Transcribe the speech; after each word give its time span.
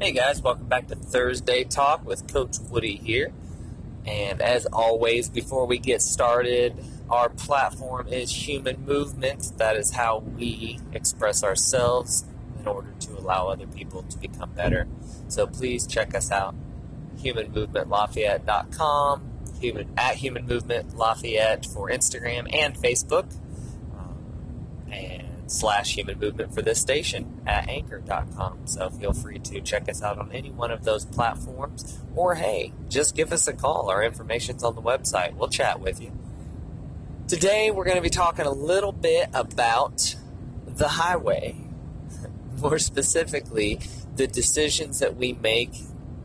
Hey 0.00 0.12
guys, 0.12 0.40
welcome 0.40 0.68
back 0.68 0.86
to 0.86 0.94
Thursday 0.94 1.64
Talk 1.64 2.06
with 2.06 2.32
Coach 2.32 2.58
Woody 2.70 2.94
here. 2.94 3.32
And 4.06 4.40
as 4.40 4.64
always, 4.66 5.28
before 5.28 5.66
we 5.66 5.78
get 5.78 6.02
started, 6.02 6.76
our 7.10 7.28
platform 7.28 8.06
is 8.06 8.30
human 8.30 8.86
movement. 8.86 9.58
That 9.58 9.74
is 9.74 9.94
how 9.94 10.20
we 10.20 10.78
express 10.92 11.42
ourselves 11.42 12.24
in 12.60 12.68
order 12.68 12.94
to 13.00 13.18
allow 13.18 13.48
other 13.48 13.66
people 13.66 14.04
to 14.04 14.16
become 14.18 14.52
better. 14.52 14.86
So 15.26 15.48
please 15.48 15.84
check 15.84 16.14
us 16.14 16.30
out, 16.30 16.54
humanmovementlafayette.com, 17.20 19.22
human, 19.60 19.90
at 19.96 20.14
Human 20.14 20.46
Movement 20.46 20.96
Lafayette 20.96 21.66
for 21.66 21.90
Instagram 21.90 22.46
and 22.54 22.78
Facebook, 22.78 23.34
slash 25.48 25.94
human 25.94 26.18
movement 26.18 26.54
for 26.54 26.62
this 26.62 26.80
station 26.80 27.40
at 27.46 27.68
anchor.com. 27.68 28.66
So 28.66 28.90
feel 28.90 29.12
free 29.12 29.38
to 29.40 29.60
check 29.60 29.88
us 29.88 30.02
out 30.02 30.18
on 30.18 30.30
any 30.32 30.50
one 30.50 30.70
of 30.70 30.84
those 30.84 31.04
platforms. 31.04 31.98
Or 32.14 32.34
hey, 32.34 32.72
just 32.88 33.16
give 33.16 33.32
us 33.32 33.48
a 33.48 33.52
call. 33.52 33.90
Our 33.90 34.02
information's 34.02 34.62
on 34.62 34.74
the 34.74 34.82
website. 34.82 35.34
We'll 35.34 35.48
chat 35.48 35.80
with 35.80 36.00
you. 36.00 36.12
Today 37.26 37.70
we're 37.70 37.84
going 37.84 37.96
to 37.96 38.02
be 38.02 38.10
talking 38.10 38.46
a 38.46 38.52
little 38.52 38.92
bit 38.92 39.28
about 39.34 40.16
the 40.66 40.88
highway. 40.88 41.56
More 42.60 42.78
specifically, 42.78 43.80
the 44.16 44.26
decisions 44.26 44.98
that 44.98 45.16
we 45.16 45.32
make 45.32 45.72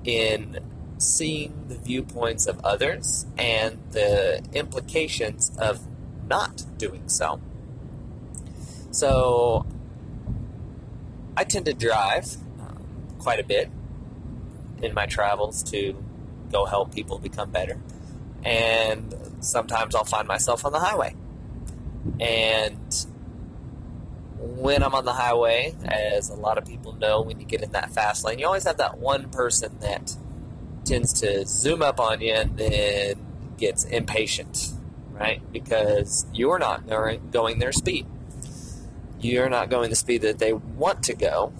in 0.03 0.59
seeing 0.97 1.65
the 1.67 1.75
viewpoints 1.75 2.47
of 2.47 2.63
others 2.63 3.25
and 3.37 3.79
the 3.91 4.43
implications 4.53 5.51
of 5.57 5.81
not 6.27 6.63
doing 6.77 7.07
so. 7.07 7.39
So 8.93 9.65
I 11.35 11.43
tend 11.45 11.65
to 11.65 11.73
drive 11.73 12.37
um, 12.59 12.85
quite 13.17 13.39
a 13.39 13.43
bit 13.43 13.71
in 14.83 14.93
my 14.93 15.07
travels 15.07 15.63
to 15.71 15.97
go 16.51 16.65
help 16.65 16.93
people 16.93 17.17
become 17.17 17.49
better. 17.49 17.79
And 18.45 19.15
sometimes 19.39 19.95
I'll 19.95 20.03
find 20.03 20.27
myself 20.27 20.63
on 20.63 20.71
the 20.71 20.79
highway. 20.79 21.15
And 22.19 23.05
when 24.37 24.83
I'm 24.83 24.93
on 24.93 25.05
the 25.05 25.13
highway, 25.13 25.73
as 25.85 26.29
a 26.29 26.35
lot 26.35 26.59
of 26.59 26.65
people 26.65 26.93
know, 26.93 27.21
when 27.21 27.39
you 27.39 27.47
get 27.47 27.63
in 27.63 27.71
that 27.71 27.89
fast 27.89 28.23
lane, 28.23 28.37
you 28.37 28.45
always 28.45 28.65
have 28.65 28.77
that 28.77 28.99
one 28.99 29.31
person 29.31 29.79
that 29.79 30.15
tends 30.85 31.13
to 31.21 31.47
zoom 31.47 31.81
up 31.81 31.99
on 31.99 32.21
you 32.21 32.33
and 32.33 32.57
then 32.57 33.25
gets 33.57 33.85
impatient, 33.85 34.71
right? 35.09 35.41
Because 35.51 36.27
you're 36.31 36.59
not 36.59 36.85
going 37.31 37.57
their 37.57 37.71
speed 37.71 38.05
you're 39.23 39.49
not 39.49 39.69
going 39.69 39.89
the 39.89 39.95
speed 39.95 40.21
that 40.21 40.39
they 40.39 40.53
want 40.53 41.03
to 41.03 41.13
go, 41.13 41.53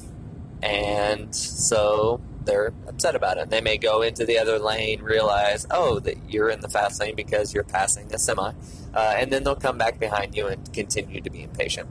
and 0.61 1.36
so 1.36 2.22
they're 2.45 2.73
upset 2.88 3.16
about 3.16 3.38
it. 3.38 3.50
They 3.50 3.61
may 3.61 3.78
go 3.78 4.02
into 4.02 4.25
the 4.25 4.38
other 4.38 4.59
lane, 4.59 5.02
realize, 5.02 5.66
oh, 5.72 6.00
that 6.00 6.30
you're 6.30 6.50
in 6.50 6.61
the 6.61 6.70
fast 6.70 7.00
lane 7.00 7.16
because 7.16 7.53
you're 7.53 7.64
passing 7.64 8.14
a 8.14 8.20
semi, 8.20 8.53
uh, 8.94 9.16
and 9.17 9.31
then 9.31 9.44
they'll 9.44 9.55
come 9.55 9.78
back 9.78 10.00
behind 10.00 10.36
you 10.36 10.47
and 10.47 10.72
continue 10.73 11.22
to 11.22 11.30
be 11.30 11.44
impatient. 11.44 11.88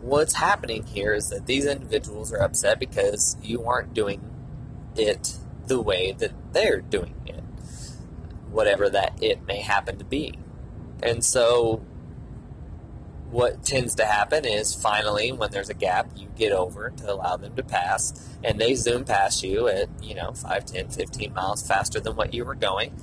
What's 0.00 0.34
happening 0.34 0.84
here 0.84 1.14
is 1.14 1.30
that 1.30 1.46
these 1.46 1.64
individuals 1.66 2.32
are 2.32 2.42
upset 2.42 2.78
because 2.78 3.36
you 3.42 3.64
aren't 3.64 3.94
doing 3.94 4.20
it 4.96 5.36
the 5.66 5.80
way 5.80 6.12
that 6.12 6.32
they're 6.52 6.80
doing 6.80 7.14
it, 7.26 7.42
whatever 8.50 8.90
that 8.90 9.22
it 9.22 9.46
may 9.46 9.60
happen 9.60 9.98
to 9.98 10.04
be. 10.04 10.38
And 11.02 11.24
so 11.24 11.82
what 13.34 13.64
tends 13.64 13.96
to 13.96 14.04
happen 14.04 14.44
is 14.44 14.76
finally 14.76 15.32
when 15.32 15.50
there's 15.50 15.68
a 15.68 15.74
gap 15.74 16.08
you 16.14 16.28
get 16.36 16.52
over 16.52 16.90
to 16.90 17.12
allow 17.12 17.36
them 17.36 17.52
to 17.56 17.64
pass 17.64 18.30
and 18.44 18.60
they 18.60 18.76
zoom 18.76 19.04
past 19.04 19.42
you 19.42 19.66
at 19.66 19.88
you 20.00 20.14
know 20.14 20.30
5 20.32 20.64
10 20.64 20.88
15 20.90 21.34
miles 21.34 21.66
faster 21.66 21.98
than 21.98 22.14
what 22.14 22.32
you 22.32 22.44
were 22.44 22.54
going. 22.54 22.94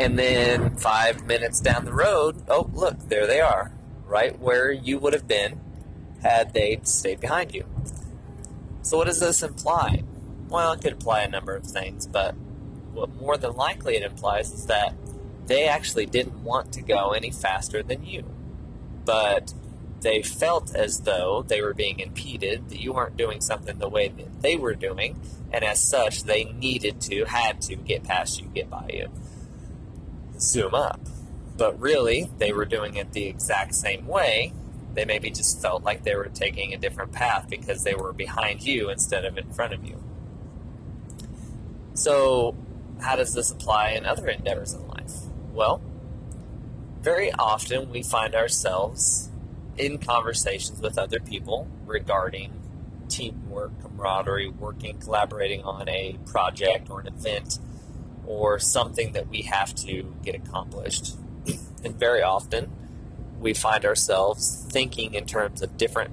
And 0.00 0.18
then 0.18 0.74
five 0.74 1.26
minutes 1.26 1.60
down 1.60 1.84
the 1.84 1.92
road 1.92 2.42
oh 2.48 2.68
look 2.74 2.98
there 3.08 3.28
they 3.28 3.40
are 3.40 3.72
right 4.04 4.36
where 4.40 4.72
you 4.72 4.98
would 4.98 5.12
have 5.12 5.28
been 5.28 5.60
had 6.22 6.52
they 6.52 6.80
stayed 6.82 7.20
behind 7.20 7.54
you. 7.54 7.64
So 8.82 8.96
what 8.96 9.06
does 9.06 9.20
this 9.20 9.44
imply? 9.44 10.02
Well 10.48 10.72
it 10.72 10.80
could 10.80 10.94
imply 10.94 11.22
a 11.22 11.28
number 11.28 11.54
of 11.54 11.64
things 11.64 12.04
but 12.04 12.34
what 12.92 13.14
more 13.14 13.36
than 13.36 13.52
likely 13.52 13.94
it 13.94 14.02
implies 14.02 14.50
is 14.52 14.66
that 14.66 14.92
they 15.46 15.68
actually 15.68 16.06
didn't 16.06 16.42
want 16.42 16.72
to 16.72 16.82
go 16.82 17.12
any 17.12 17.30
faster 17.30 17.80
than 17.80 18.04
you 18.04 18.24
but 19.10 19.52
they 20.02 20.22
felt 20.22 20.72
as 20.72 21.00
though 21.00 21.42
they 21.42 21.60
were 21.60 21.74
being 21.74 21.98
impeded, 21.98 22.68
that 22.68 22.80
you 22.80 22.92
weren't 22.92 23.16
doing 23.16 23.40
something 23.40 23.76
the 23.78 23.88
way 23.88 24.06
that 24.06 24.40
they 24.40 24.56
were 24.56 24.76
doing, 24.76 25.20
and 25.52 25.64
as 25.64 25.82
such, 25.82 26.22
they 26.22 26.44
needed 26.44 27.00
to, 27.00 27.24
had 27.24 27.60
to 27.62 27.74
get 27.74 28.04
past 28.04 28.40
you, 28.40 28.46
get 28.54 28.70
by 28.70 28.88
you. 28.92 29.08
Zoom 30.38 30.76
up. 30.76 31.00
But 31.56 31.78
really, 31.80 32.30
they 32.38 32.52
were 32.52 32.64
doing 32.64 32.94
it 32.94 33.10
the 33.10 33.26
exact 33.26 33.74
same 33.74 34.06
way. 34.06 34.52
They 34.94 35.04
maybe 35.04 35.28
just 35.28 35.60
felt 35.60 35.82
like 35.82 36.04
they 36.04 36.14
were 36.14 36.30
taking 36.32 36.72
a 36.72 36.78
different 36.78 37.10
path 37.10 37.50
because 37.50 37.82
they 37.82 37.96
were 37.96 38.12
behind 38.12 38.62
you 38.62 38.90
instead 38.90 39.24
of 39.24 39.36
in 39.36 39.52
front 39.52 39.72
of 39.72 39.84
you. 39.84 40.00
So, 41.94 42.54
how 43.00 43.16
does 43.16 43.34
this 43.34 43.50
apply 43.50 43.90
in 43.90 44.06
other 44.06 44.28
endeavors 44.28 44.72
in 44.72 44.86
life? 44.86 45.14
Well, 45.52 45.82
very 47.00 47.32
often 47.32 47.90
we 47.90 48.02
find 48.02 48.34
ourselves 48.34 49.30
in 49.78 49.98
conversations 49.98 50.80
with 50.80 50.98
other 50.98 51.18
people 51.18 51.66
regarding 51.86 52.52
teamwork, 53.08 53.72
camaraderie, 53.82 54.50
working, 54.50 54.98
collaborating 54.98 55.62
on 55.62 55.88
a 55.88 56.18
project 56.26 56.90
or 56.90 57.00
an 57.00 57.06
event 57.06 57.58
or 58.26 58.58
something 58.58 59.12
that 59.12 59.28
we 59.28 59.42
have 59.42 59.74
to 59.74 60.14
get 60.22 60.34
accomplished. 60.34 61.16
And 61.82 61.98
very 61.98 62.22
often 62.22 62.70
we 63.40 63.54
find 63.54 63.86
ourselves 63.86 64.66
thinking 64.70 65.14
in 65.14 65.24
terms 65.24 65.62
of 65.62 65.78
different 65.78 66.10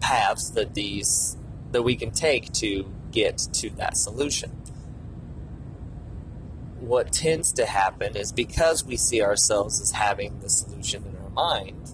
paths 0.00 0.48
that 0.52 0.72
these 0.72 1.36
that 1.70 1.82
we 1.82 1.96
can 1.96 2.12
take 2.12 2.50
to 2.52 2.90
get 3.10 3.36
to 3.52 3.68
that 3.76 3.98
solution 3.98 4.50
what 6.82 7.12
tends 7.12 7.52
to 7.52 7.64
happen 7.64 8.16
is 8.16 8.32
because 8.32 8.84
we 8.84 8.96
see 8.96 9.22
ourselves 9.22 9.80
as 9.80 9.92
having 9.92 10.40
the 10.40 10.48
solution 10.48 11.04
in 11.04 11.16
our 11.22 11.30
mind, 11.30 11.92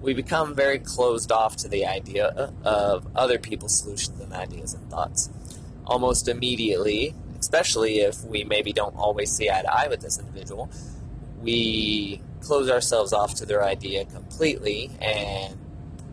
we 0.00 0.14
become 0.14 0.54
very 0.54 0.78
closed 0.78 1.30
off 1.30 1.56
to 1.56 1.68
the 1.68 1.84
idea 1.86 2.52
of 2.64 3.06
other 3.14 3.38
people's 3.38 3.78
solutions 3.78 4.18
and 4.18 4.32
ideas 4.32 4.72
and 4.72 4.90
thoughts. 4.90 5.28
Almost 5.84 6.26
immediately, 6.26 7.14
especially 7.38 8.00
if 8.00 8.24
we 8.24 8.44
maybe 8.44 8.72
don't 8.72 8.96
always 8.96 9.30
see 9.30 9.50
eye 9.50 9.60
to 9.60 9.72
eye 9.72 9.88
with 9.88 10.00
this 10.00 10.18
individual, 10.18 10.70
we 11.42 12.22
close 12.40 12.70
ourselves 12.70 13.12
off 13.12 13.34
to 13.36 13.46
their 13.46 13.62
idea 13.62 14.06
completely 14.06 14.90
and 15.02 15.58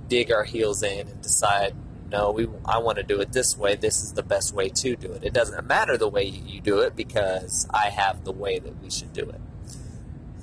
dig 0.10 0.32
our 0.34 0.44
heels 0.44 0.84
in 0.84 1.08
and 1.08 1.22
decide 1.22 1.74
no, 2.10 2.32
we 2.32 2.48
I 2.66 2.78
want 2.78 2.98
to 2.98 3.04
do 3.04 3.20
it 3.20 3.34
this 3.34 3.58
way. 3.58 3.76
This 3.76 4.02
is 4.02 4.14
the 4.14 4.24
best 4.24 4.54
way 4.54 4.70
to 4.70 4.96
do 4.96 5.12
it. 5.12 5.24
It 5.24 5.34
doesn't 5.34 5.66
matter 5.66 5.98
the 5.98 6.08
way 6.08 6.24
you 6.24 6.62
do 6.62 6.80
it 6.80 6.96
because 6.96 7.68
I 7.74 7.90
have 7.90 8.24
the 8.24 8.32
way 8.32 8.60
that 8.60 8.82
we 8.82 8.90
should 8.90 9.14
do 9.14 9.24
it. 9.24 9.42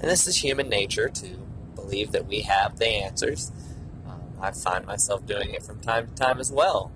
And 0.01 0.11
this 0.11 0.27
is 0.27 0.43
human 0.43 0.69
nature 0.69 1.09
to 1.09 1.29
believe 1.75 2.13
that 2.13 2.27
we 2.27 2.43
have 2.43 2.79
the 2.79 2.87
answers. 2.87 3.51
Um, 4.07 4.21
I 4.41 4.51
find 4.51 4.85
myself 4.85 5.25
doing 5.25 5.51
it 5.51 5.63
from 5.63 5.81
time 5.81 6.09
to 6.09 6.15
time 6.15 6.39
as 6.39 6.53
well, 6.53 6.93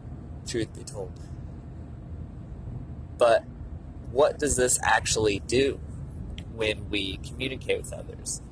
truth 0.47 0.75
be 0.77 0.85
told. 0.85 1.13
But 3.17 3.45
what 4.11 4.39
does 4.39 4.57
this 4.57 4.79
actually 4.83 5.41
do 5.41 5.81
when 6.55 6.91
we 6.91 7.17
communicate 7.19 7.79
with 7.79 7.93
others? 7.93 8.43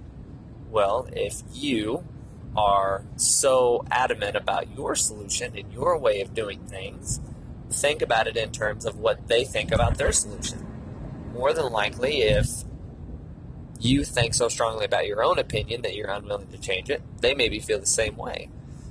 Well, 0.70 1.08
if 1.12 1.42
you 1.52 2.04
are 2.56 3.04
so 3.16 3.84
adamant 3.90 4.36
about 4.36 4.74
your 4.76 4.94
solution 4.94 5.56
and 5.56 5.72
your 5.72 5.98
way 5.98 6.20
of 6.20 6.34
doing 6.34 6.60
things, 6.66 7.20
think 7.70 8.02
about 8.02 8.26
it 8.26 8.36
in 8.36 8.50
terms 8.50 8.84
of 8.84 8.98
what 8.98 9.28
they 9.28 9.44
think 9.44 9.72
about 9.72 9.98
their 9.98 10.12
solution. 10.12 10.66
More 11.32 11.52
than 11.52 11.70
likely, 11.70 12.22
if 12.22 12.48
you 13.78 14.04
think 14.04 14.34
so 14.34 14.48
strongly 14.48 14.84
about 14.84 15.06
your 15.06 15.22
own 15.22 15.38
opinion 15.38 15.82
that 15.82 15.94
you're 15.94 16.10
unwilling 16.10 16.48
to 16.48 16.58
change 16.58 16.88
it, 16.88 17.02
they 17.20 17.34
maybe 17.34 17.60
feel 17.60 17.78
the 17.78 17.86
same 17.86 18.16
way. 18.16 18.48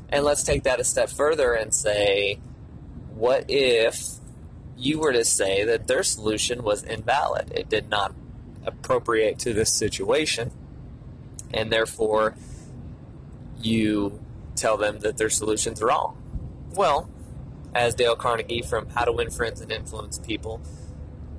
And 0.09 0.23
let's 0.23 0.43
take 0.43 0.63
that 0.63 0.79
a 0.79 0.83
step 0.83 1.09
further 1.09 1.53
and 1.53 1.73
say, 1.73 2.39
what 3.15 3.45
if 3.47 4.19
you 4.77 4.99
were 4.99 5.13
to 5.13 5.25
say 5.25 5.63
that 5.63 5.87
their 5.87 6.03
solution 6.03 6.63
was 6.63 6.83
invalid? 6.83 7.51
It 7.55 7.69
did 7.69 7.89
not 7.89 8.13
appropriate 8.65 9.39
to 9.39 9.53
this 9.53 9.71
situation, 9.73 10.51
and 11.53 11.71
therefore 11.71 12.35
you 13.61 14.19
tell 14.55 14.77
them 14.77 14.99
that 14.99 15.17
their 15.17 15.29
solution's 15.29 15.81
are 15.81 15.87
wrong. 15.87 16.21
Well, 16.71 17.09
as 17.73 17.93
Dale 17.93 18.15
Carnegie 18.15 18.61
from 18.61 18.89
How 18.89 19.05
to 19.05 19.11
Win 19.11 19.29
Friends 19.29 19.61
and 19.61 19.71
Influence 19.71 20.19
People 20.19 20.61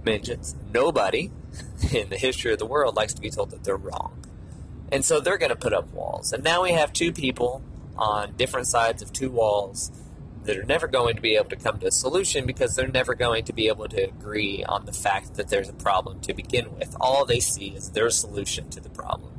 mentions, 0.05 0.55
nobody 0.73 1.31
in 1.93 2.11
the 2.11 2.17
history 2.17 2.53
of 2.53 2.59
the 2.59 2.67
world 2.67 2.97
likes 2.97 3.15
to 3.15 3.21
be 3.21 3.31
told 3.31 3.51
that 3.51 3.65
they're 3.65 3.77
wrong. 3.77 4.23
And 4.93 5.05
so 5.05 5.21
they're 5.21 5.39
going 5.39 5.51
to 5.51 5.57
put 5.57 5.73
up 5.73 5.93
walls. 5.93 6.33
And 6.33 6.45
now 6.45 6.63
we 6.63 6.73
have 6.73 6.93
two 6.93 7.13
people 7.13 7.63
on 7.97 8.35
different 8.37 8.69
sides 8.69 9.03
of 9.03 9.13
two 9.13 9.31
walls 9.31 9.91
that 10.45 10.57
are 10.57 10.65
never 10.65 10.87
going 10.87 11.17
to 11.17 11.23
be 11.23 11.35
able 11.35 11.49
to 11.49 11.57
come 11.57 11.79
to 11.81 11.87
a 11.87 11.91
solution 11.91 12.47
because 12.47 12.77
they're 12.77 12.87
never 12.87 13.15
going 13.15 13.45
to 13.45 13.53
be 13.53 13.67
able 13.69 13.89
to 13.89 14.01
agree 14.03 14.65
on 14.65 14.87
the 14.87 14.93
fact 14.93 15.35
that 15.35 15.49
there's 15.49 15.69
a 15.69 15.73
problem 15.73 16.21
to 16.21 16.33
begin 16.33 16.73
with. 16.77 16.97
All 17.01 17.25
they 17.25 17.41
see 17.41 17.69
is 17.69 17.91
their 17.91 18.11
solution 18.11 18.71
to 18.71 18.81
the 18.81 18.91
problem. 18.91 19.33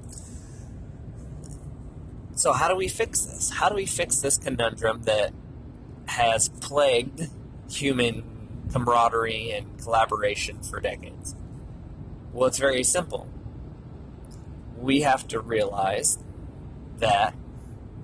So, 2.37 2.53
how 2.53 2.67
do 2.67 2.75
we 2.75 2.87
fix 2.87 3.21
this? 3.21 3.49
How 3.49 3.67
do 3.67 3.73
we 3.73 3.87
fix 3.87 4.19
this 4.19 4.37
conundrum 4.37 5.01
that 5.03 5.33
has 6.05 6.49
plagued 6.49 7.31
human 7.67 8.67
camaraderie 8.71 9.49
and 9.53 9.79
collaboration 9.81 10.61
for 10.61 10.79
decades? 10.79 11.35
Well, 12.31 12.47
it's 12.47 12.59
very 12.59 12.83
simple. 12.83 13.27
We 14.77 15.01
have 15.01 15.27
to 15.29 15.39
realize 15.39 16.19
that, 16.99 17.33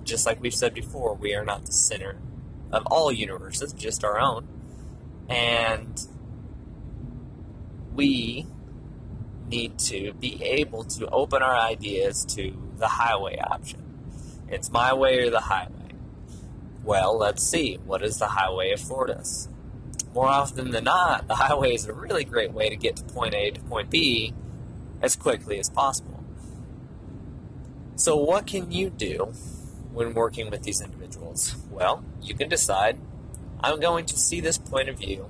just 0.02 0.26
like 0.26 0.40
we've 0.40 0.52
said 0.52 0.74
before, 0.74 1.14
we 1.14 1.32
are 1.36 1.44
not 1.44 1.66
the 1.66 1.72
center 1.72 2.18
of 2.72 2.84
all 2.86 3.12
universes, 3.12 3.72
just 3.72 4.02
our 4.02 4.18
own. 4.18 4.48
And 5.28 6.04
we 7.94 8.48
need 9.46 9.78
to 9.78 10.12
be 10.14 10.42
able 10.42 10.82
to 10.82 11.08
open 11.10 11.40
our 11.40 11.54
ideas 11.54 12.24
to 12.30 12.60
the 12.78 12.88
highway 12.88 13.38
option. 13.38 13.83
It's 14.54 14.70
my 14.70 14.94
way 14.94 15.18
or 15.18 15.30
the 15.30 15.40
highway. 15.40 15.94
Well, 16.84 17.18
let's 17.18 17.42
see. 17.42 17.80
What 17.84 18.02
does 18.02 18.20
the 18.20 18.28
highway 18.28 18.70
afford 18.70 19.10
us? 19.10 19.48
More 20.14 20.28
often 20.28 20.70
than 20.70 20.84
not, 20.84 21.26
the 21.26 21.34
highway 21.34 21.74
is 21.74 21.86
a 21.86 21.92
really 21.92 22.22
great 22.22 22.52
way 22.52 22.68
to 22.68 22.76
get 22.76 22.94
to 22.96 23.02
point 23.02 23.34
A 23.34 23.50
to 23.50 23.60
point 23.62 23.90
B 23.90 24.32
as 25.02 25.16
quickly 25.16 25.58
as 25.58 25.68
possible. 25.68 26.22
So, 27.96 28.14
what 28.14 28.46
can 28.46 28.70
you 28.70 28.90
do 28.90 29.32
when 29.92 30.14
working 30.14 30.52
with 30.52 30.62
these 30.62 30.80
individuals? 30.80 31.56
Well, 31.68 32.04
you 32.22 32.36
can 32.36 32.48
decide 32.48 33.00
I'm 33.60 33.80
going 33.80 34.06
to 34.06 34.16
see 34.16 34.40
this 34.40 34.56
point 34.56 34.88
of 34.88 34.98
view 34.98 35.28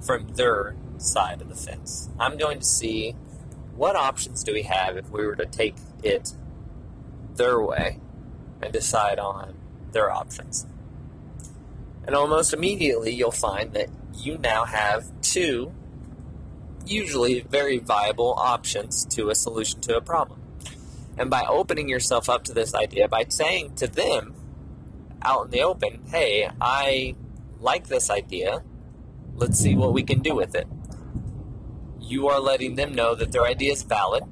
from 0.00 0.34
their 0.34 0.76
side 0.98 1.42
of 1.42 1.48
the 1.48 1.56
fence. 1.56 2.10
I'm 2.20 2.36
going 2.36 2.60
to 2.60 2.64
see 2.64 3.16
what 3.74 3.96
options 3.96 4.44
do 4.44 4.52
we 4.52 4.62
have 4.62 4.96
if 4.96 5.10
we 5.10 5.26
were 5.26 5.34
to 5.34 5.46
take 5.46 5.74
it 6.04 6.34
their 7.34 7.60
way 7.60 7.98
and 8.64 8.72
decide 8.72 9.18
on 9.18 9.54
their 9.92 10.10
options. 10.10 10.66
And 12.06 12.14
almost 12.16 12.52
immediately, 12.52 13.14
you'll 13.14 13.30
find 13.30 13.72
that 13.74 13.88
you 14.14 14.38
now 14.38 14.64
have 14.64 15.04
two 15.22 15.72
usually 16.86 17.40
very 17.40 17.78
viable 17.78 18.34
options 18.34 19.04
to 19.06 19.30
a 19.30 19.34
solution 19.34 19.80
to 19.82 19.96
a 19.96 20.00
problem. 20.00 20.40
And 21.16 21.30
by 21.30 21.44
opening 21.48 21.88
yourself 21.88 22.28
up 22.28 22.44
to 22.44 22.52
this 22.52 22.74
idea, 22.74 23.08
by 23.08 23.24
saying 23.28 23.76
to 23.76 23.86
them 23.86 24.34
out 25.22 25.46
in 25.46 25.50
the 25.50 25.62
open, 25.62 26.02
hey, 26.10 26.50
I 26.60 27.14
like 27.60 27.86
this 27.86 28.10
idea, 28.10 28.62
let's 29.34 29.58
see 29.58 29.74
what 29.74 29.92
we 29.92 30.02
can 30.02 30.20
do 30.20 30.34
with 30.34 30.54
it. 30.54 30.66
You 32.00 32.28
are 32.28 32.40
letting 32.40 32.74
them 32.74 32.94
know 32.94 33.14
that 33.14 33.32
their 33.32 33.44
idea 33.44 33.72
is 33.72 33.82
valid 33.82 34.24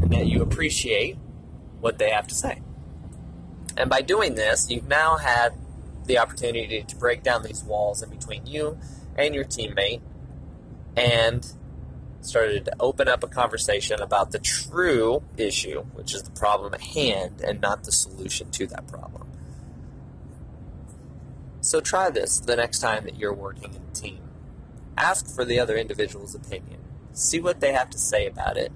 and 0.00 0.10
that 0.10 0.26
you 0.26 0.42
appreciate 0.42 1.16
what 1.80 1.98
they 1.98 2.10
have 2.10 2.26
to 2.26 2.34
say. 2.34 2.62
And 3.76 3.90
by 3.90 4.00
doing 4.00 4.34
this, 4.34 4.70
you've 4.70 4.88
now 4.88 5.16
had 5.16 5.52
the 6.06 6.18
opportunity 6.18 6.82
to 6.82 6.96
break 6.96 7.22
down 7.22 7.42
these 7.42 7.62
walls 7.64 8.02
in 8.02 8.10
between 8.10 8.46
you 8.46 8.78
and 9.16 9.34
your 9.34 9.44
teammate 9.44 10.00
and 10.96 11.46
started 12.20 12.64
to 12.64 12.72
open 12.80 13.08
up 13.08 13.22
a 13.22 13.28
conversation 13.28 14.00
about 14.00 14.32
the 14.32 14.38
true 14.38 15.22
issue, 15.36 15.82
which 15.94 16.14
is 16.14 16.22
the 16.22 16.30
problem 16.30 16.74
at 16.74 16.80
hand, 16.80 17.40
and 17.40 17.60
not 17.60 17.84
the 17.84 17.92
solution 17.92 18.50
to 18.50 18.66
that 18.66 18.86
problem. 18.88 19.28
So 21.60 21.80
try 21.80 22.10
this 22.10 22.40
the 22.40 22.56
next 22.56 22.78
time 22.78 23.04
that 23.04 23.16
you're 23.16 23.34
working 23.34 23.74
in 23.74 23.82
a 23.90 23.94
team. 23.94 24.20
Ask 24.96 25.28
for 25.28 25.44
the 25.44 25.58
other 25.58 25.76
individual's 25.76 26.34
opinion, 26.34 26.80
see 27.12 27.40
what 27.40 27.60
they 27.60 27.72
have 27.72 27.90
to 27.90 27.98
say 27.98 28.26
about 28.26 28.56
it, 28.56 28.72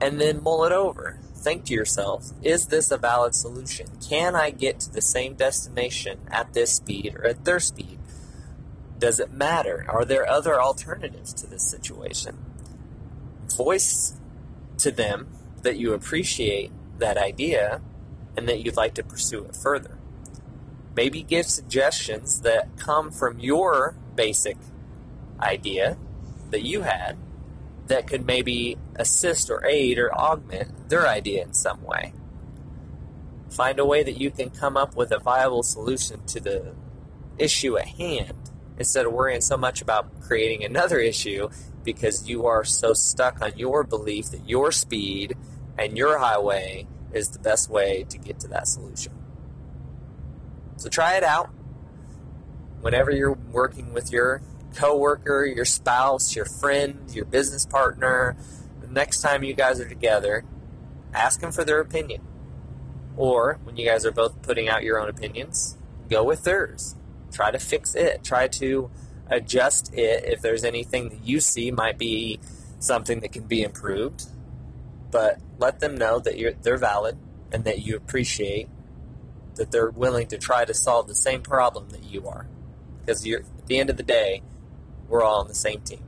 and 0.00 0.20
then 0.20 0.42
mull 0.42 0.64
it 0.64 0.72
over. 0.72 1.18
Think 1.40 1.64
to 1.66 1.74
yourself, 1.74 2.32
is 2.42 2.66
this 2.66 2.90
a 2.90 2.98
valid 2.98 3.34
solution? 3.34 3.86
Can 4.06 4.36
I 4.36 4.50
get 4.50 4.78
to 4.80 4.92
the 4.92 5.00
same 5.00 5.34
destination 5.34 6.20
at 6.30 6.52
this 6.52 6.72
speed 6.72 7.16
or 7.16 7.26
at 7.26 7.46
their 7.46 7.60
speed? 7.60 7.98
Does 8.98 9.18
it 9.18 9.32
matter? 9.32 9.86
Are 9.88 10.04
there 10.04 10.28
other 10.28 10.60
alternatives 10.60 11.32
to 11.34 11.46
this 11.46 11.62
situation? 11.62 12.36
Voice 13.56 14.14
to 14.78 14.90
them 14.90 15.28
that 15.62 15.78
you 15.78 15.94
appreciate 15.94 16.70
that 16.98 17.16
idea 17.16 17.80
and 18.36 18.46
that 18.46 18.62
you'd 18.62 18.76
like 18.76 18.92
to 18.94 19.02
pursue 19.02 19.44
it 19.44 19.56
further. 19.56 19.96
Maybe 20.94 21.22
give 21.22 21.46
suggestions 21.46 22.42
that 22.42 22.68
come 22.76 23.10
from 23.10 23.40
your 23.40 23.96
basic 24.14 24.58
idea 25.40 25.96
that 26.50 26.62
you 26.62 26.82
had 26.82 27.16
that 27.86 28.06
could 28.06 28.26
maybe 28.26 28.78
assist 28.96 29.50
or 29.50 29.64
aid 29.64 29.98
or 29.98 30.14
augment 30.14 30.88
their 30.88 31.06
idea 31.06 31.42
in 31.42 31.52
some 31.52 31.82
way. 31.82 32.12
Find 33.50 33.78
a 33.78 33.84
way 33.84 34.02
that 34.02 34.20
you 34.20 34.30
can 34.30 34.50
come 34.50 34.76
up 34.76 34.96
with 34.96 35.10
a 35.10 35.18
viable 35.18 35.62
solution 35.62 36.24
to 36.26 36.40
the 36.40 36.74
issue 37.38 37.76
at 37.76 37.88
hand 37.88 38.50
instead 38.78 39.06
of 39.06 39.12
worrying 39.12 39.40
so 39.40 39.56
much 39.56 39.82
about 39.82 40.20
creating 40.20 40.64
another 40.64 40.98
issue 40.98 41.48
because 41.84 42.28
you 42.28 42.46
are 42.46 42.64
so 42.64 42.92
stuck 42.92 43.42
on 43.42 43.56
your 43.56 43.82
belief 43.82 44.26
that 44.30 44.48
your 44.48 44.70
speed 44.70 45.36
and 45.78 45.96
your 45.96 46.18
highway 46.18 46.86
is 47.12 47.30
the 47.30 47.38
best 47.38 47.68
way 47.68 48.04
to 48.08 48.18
get 48.18 48.38
to 48.40 48.48
that 48.48 48.68
solution. 48.68 49.12
So 50.76 50.88
try 50.88 51.16
it 51.16 51.24
out. 51.24 51.50
Whenever 52.80 53.10
you're 53.10 53.36
working 53.50 53.92
with 53.92 54.12
your 54.12 54.42
coworker, 54.74 55.44
your 55.44 55.64
spouse, 55.64 56.34
your 56.34 56.44
friend, 56.44 57.10
your 57.14 57.24
business 57.24 57.66
partner, 57.66 58.36
the 58.80 58.88
next 58.88 59.20
time 59.20 59.44
you 59.44 59.54
guys 59.54 59.80
are 59.80 59.88
together, 59.88 60.44
ask 61.12 61.40
them 61.40 61.52
for 61.52 61.64
their 61.64 61.80
opinion. 61.80 62.22
Or 63.16 63.58
when 63.64 63.76
you 63.76 63.86
guys 63.86 64.06
are 64.06 64.12
both 64.12 64.40
putting 64.42 64.68
out 64.68 64.82
your 64.82 64.98
own 64.98 65.08
opinions, 65.08 65.76
go 66.08 66.24
with 66.24 66.44
theirs. 66.44 66.94
Try 67.32 67.50
to 67.50 67.58
fix 67.58 67.94
it. 67.94 68.24
Try 68.24 68.48
to 68.48 68.90
adjust 69.28 69.94
it 69.94 70.24
if 70.24 70.40
there's 70.40 70.64
anything 70.64 71.10
that 71.10 71.24
you 71.24 71.40
see 71.40 71.70
might 71.70 71.98
be 71.98 72.40
something 72.78 73.20
that 73.20 73.32
can 73.32 73.44
be 73.44 73.62
improved. 73.62 74.24
But 75.10 75.38
let 75.58 75.80
them 75.80 75.96
know 75.96 76.18
that 76.20 76.62
they're 76.62 76.76
valid 76.76 77.18
and 77.52 77.64
that 77.64 77.80
you 77.80 77.96
appreciate 77.96 78.68
that 79.56 79.70
they're 79.70 79.90
willing 79.90 80.26
to 80.28 80.38
try 80.38 80.64
to 80.64 80.72
solve 80.72 81.08
the 81.08 81.14
same 81.14 81.42
problem 81.42 81.90
that 81.90 82.04
you 82.04 82.26
are. 82.28 82.46
Because 83.00 83.26
at 83.26 83.66
the 83.66 83.78
end 83.78 83.90
of 83.90 83.96
the 83.96 84.02
day, 84.02 84.42
we're 85.10 85.22
all 85.22 85.40
on 85.40 85.48
the 85.48 85.54
same 85.54 85.80
team. 85.82 86.02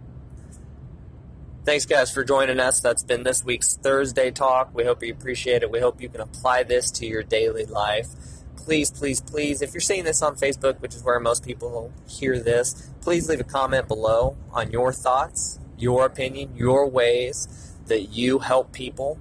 Thanks, 1.64 1.86
guys, 1.86 2.10
for 2.10 2.24
joining 2.24 2.58
us. 2.58 2.80
That's 2.80 3.04
been 3.04 3.22
this 3.22 3.44
week's 3.44 3.76
Thursday 3.76 4.30
talk. 4.30 4.74
We 4.74 4.84
hope 4.84 5.02
you 5.02 5.12
appreciate 5.12 5.62
it. 5.62 5.70
We 5.70 5.80
hope 5.80 6.00
you 6.00 6.08
can 6.08 6.20
apply 6.20 6.62
this 6.62 6.90
to 6.92 7.06
your 7.06 7.22
daily 7.22 7.66
life. 7.66 8.08
Please, 8.56 8.90
please, 8.90 9.20
please, 9.20 9.60
if 9.62 9.74
you're 9.74 9.80
seeing 9.80 10.04
this 10.04 10.22
on 10.22 10.36
Facebook, 10.36 10.80
which 10.80 10.94
is 10.94 11.02
where 11.02 11.20
most 11.20 11.44
people 11.44 11.92
hear 12.08 12.40
this, 12.40 12.90
please 13.00 13.28
leave 13.28 13.40
a 13.40 13.44
comment 13.44 13.88
below 13.88 14.36
on 14.52 14.70
your 14.70 14.92
thoughts, 14.92 15.58
your 15.76 16.06
opinion, 16.06 16.56
your 16.56 16.88
ways 16.88 17.76
that 17.86 18.10
you 18.10 18.40
help 18.40 18.72
people 18.72 19.18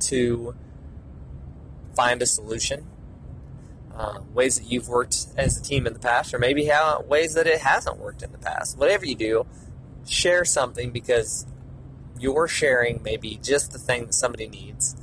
to 0.00 0.54
find 1.94 2.20
a 2.20 2.26
solution 2.26 2.86
uh, 3.96 4.20
ways 4.34 4.60
that 4.60 4.70
you've 4.70 4.88
worked 4.88 5.26
as 5.36 5.58
a 5.58 5.62
team 5.62 5.86
in 5.86 5.92
the 5.92 5.98
past, 5.98 6.34
or 6.34 6.38
maybe 6.38 6.66
how 6.66 7.02
ways 7.02 7.34
that 7.34 7.46
it 7.46 7.60
hasn't 7.60 7.98
worked 7.98 8.22
in 8.22 8.30
the 8.32 8.38
past. 8.38 8.76
Whatever 8.78 9.06
you 9.06 9.14
do, 9.14 9.46
share 10.06 10.44
something 10.44 10.90
because 10.90 11.46
your 12.18 12.46
sharing 12.46 13.02
may 13.02 13.16
be 13.16 13.38
just 13.42 13.72
the 13.72 13.78
thing 13.78 14.06
that 14.06 14.14
somebody 14.14 14.48
needs 14.48 14.94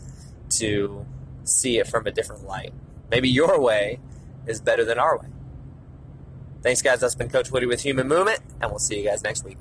to 0.50 1.06
see 1.44 1.80
it 1.80 1.88
from 1.88 2.06
a 2.08 2.12
different 2.12 2.46
light. 2.46 2.74
Maybe 3.10 3.30
your 3.30 3.60
way 3.60 4.00
is 4.46 4.62
better 4.62 4.86
than 4.86 5.00
our 5.00 5.18
way. 5.18 5.28
Thanks, 6.62 6.82
guys. 6.82 7.02
That's 7.02 7.16
been 7.16 7.30
Coach 7.30 7.52
Woody 7.52 7.66
with 7.66 7.82
Human 7.82 8.08
Movement, 8.08 8.40
and 8.62 8.72
we'll 8.72 8.80
see 8.80 9.00
you 9.00 9.10
guys 9.10 9.24
next 9.24 9.44
week. 9.44 9.58